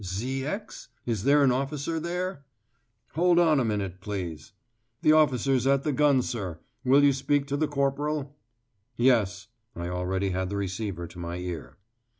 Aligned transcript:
"Zx? 0.03 0.87
Is 1.05 1.25
there 1.25 1.43
an 1.43 1.51
officer 1.51 1.99
there? 1.99 2.43
Hold 3.11 3.37
on 3.37 3.59
a 3.59 3.63
minute, 3.63 4.01
please. 4.01 4.51
The 5.03 5.11
officer's 5.11 5.67
at 5.67 5.83
the 5.83 5.91
gun, 5.93 6.23
sir; 6.23 6.57
will 6.83 7.03
you 7.03 7.13
speak 7.13 7.45
to 7.49 7.55
the 7.55 7.67
corporal?" 7.67 8.35
"Yes." 8.97 9.49
I 9.75 9.89
already 9.89 10.31
had 10.31 10.49
the 10.49 10.57
receiver 10.57 11.05
to 11.05 11.19
my 11.19 11.35
ear. 11.37 11.77